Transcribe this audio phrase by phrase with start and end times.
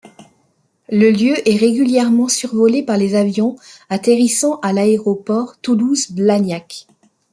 [0.89, 3.55] Le lieu est régulièrement survolé par les avions
[3.91, 6.87] atterrissant à l'Aéroport Toulouse Blagnac.